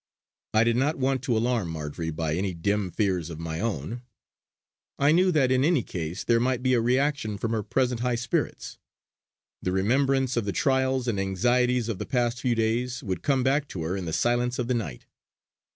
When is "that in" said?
5.31-5.63